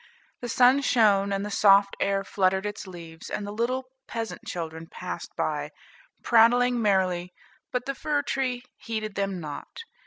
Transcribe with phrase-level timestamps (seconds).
[0.39, 4.87] The sun shone, and the soft air fluttered its leaves, and the little peasant children
[4.87, 5.69] passed by,
[6.23, 7.35] prattling merrily,
[7.71, 9.81] but the fir tree heeded them not.